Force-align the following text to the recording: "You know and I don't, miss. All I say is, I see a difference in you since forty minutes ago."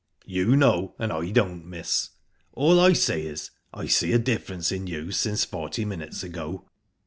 "You 0.25 0.55
know 0.55 0.95
and 0.97 1.13
I 1.13 1.29
don't, 1.29 1.63
miss. 1.67 2.09
All 2.53 2.79
I 2.79 2.93
say 2.93 3.21
is, 3.21 3.51
I 3.71 3.85
see 3.85 4.13
a 4.13 4.17
difference 4.17 4.71
in 4.71 4.87
you 4.87 5.11
since 5.11 5.45
forty 5.45 5.85
minutes 5.85 6.23
ago." 6.23 6.65